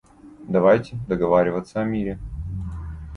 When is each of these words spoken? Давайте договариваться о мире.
Давайте 0.49 0.97
договариваться 1.07 1.79
о 1.79 1.83
мире. 1.83 2.17